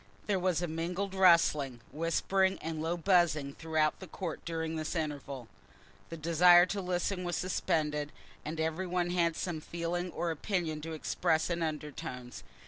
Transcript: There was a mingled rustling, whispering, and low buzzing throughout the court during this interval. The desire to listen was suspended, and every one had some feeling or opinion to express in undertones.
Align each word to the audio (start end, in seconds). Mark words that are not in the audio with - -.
There 0.25 0.39
was 0.39 0.63
a 0.63 0.67
mingled 0.67 1.13
rustling, 1.13 1.79
whispering, 1.91 2.57
and 2.57 2.81
low 2.81 2.97
buzzing 2.97 3.53
throughout 3.53 3.99
the 3.99 4.07
court 4.07 4.43
during 4.45 4.75
this 4.75 4.95
interval. 4.95 5.47
The 6.09 6.17
desire 6.17 6.65
to 6.65 6.81
listen 6.81 7.23
was 7.23 7.35
suspended, 7.35 8.11
and 8.43 8.59
every 8.59 8.87
one 8.87 9.11
had 9.11 9.35
some 9.35 9.61
feeling 9.61 10.09
or 10.13 10.31
opinion 10.31 10.81
to 10.81 10.93
express 10.93 11.51
in 11.51 11.61
undertones. 11.61 12.43